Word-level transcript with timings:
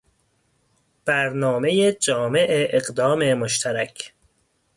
برنامه 1.05 1.91
جامع 1.91 2.45
اقدام 2.49 3.33
مشترک 3.33 4.13